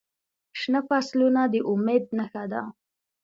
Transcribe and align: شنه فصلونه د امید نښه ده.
شنه 0.59 0.81
فصلونه 0.89 1.41
د 1.53 1.55
امید 1.71 2.03
نښه 2.17 2.43
ده. 2.51 2.63